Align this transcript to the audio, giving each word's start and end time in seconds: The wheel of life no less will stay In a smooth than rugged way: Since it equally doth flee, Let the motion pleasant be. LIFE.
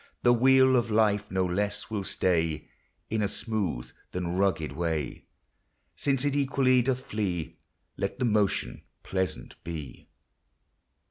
The 0.23 0.33
wheel 0.33 0.75
of 0.75 0.89
life 0.89 1.29
no 1.29 1.45
less 1.45 1.91
will 1.91 2.03
stay 2.03 2.67
In 3.11 3.21
a 3.21 3.27
smooth 3.27 3.91
than 4.13 4.35
rugged 4.35 4.71
way: 4.71 5.25
Since 5.95 6.25
it 6.25 6.35
equally 6.35 6.81
doth 6.81 7.05
flee, 7.05 7.59
Let 7.97 8.17
the 8.17 8.25
motion 8.25 8.81
pleasant 9.03 9.63
be. 9.63 9.85
LIFE. 9.85 10.07